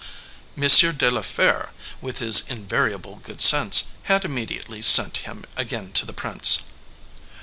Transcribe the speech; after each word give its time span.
M. 0.57 0.67
de 0.67 1.11
la 1.11 1.21
Fere, 1.21 1.73
with 2.01 2.17
his 2.17 2.49
invariable 2.49 3.17
good 3.17 3.39
sense, 3.39 3.89
had 4.05 4.25
immediately 4.25 4.81
sent 4.81 5.17
him 5.17 5.45
again 5.55 5.91
to 5.91 6.07
the 6.07 6.11
prince. 6.11 6.63